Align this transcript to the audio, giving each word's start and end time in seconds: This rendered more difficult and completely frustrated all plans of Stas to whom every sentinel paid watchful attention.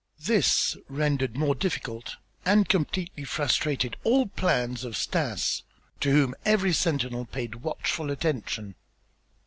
This 0.23 0.75
rendered 0.89 1.37
more 1.37 1.53
difficult 1.53 2.15
and 2.43 2.67
completely 2.67 3.23
frustrated 3.23 3.97
all 4.03 4.25
plans 4.25 4.83
of 4.83 4.97
Stas 4.97 5.61
to 5.99 6.09
whom 6.11 6.33
every 6.43 6.73
sentinel 6.73 7.25
paid 7.25 7.53
watchful 7.61 8.09
attention. 8.09 8.73